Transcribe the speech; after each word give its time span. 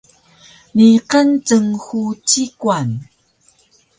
Niqan 0.77 1.27
cng-fu 1.47 2.01
ci-kwan 2.27 2.89